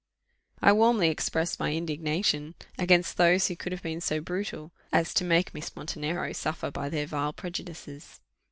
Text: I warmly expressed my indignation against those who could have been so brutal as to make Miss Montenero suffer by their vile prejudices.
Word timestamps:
I 0.63 0.71
warmly 0.71 1.09
expressed 1.09 1.59
my 1.59 1.73
indignation 1.75 2.55
against 2.79 3.17
those 3.17 3.45
who 3.47 3.55
could 3.55 3.71
have 3.71 3.83
been 3.83 4.01
so 4.01 4.19
brutal 4.19 4.71
as 4.91 5.13
to 5.13 5.23
make 5.23 5.53
Miss 5.53 5.75
Montenero 5.75 6.31
suffer 6.33 6.71
by 6.71 6.89
their 6.89 7.05
vile 7.05 7.33
prejudices. 7.33 8.19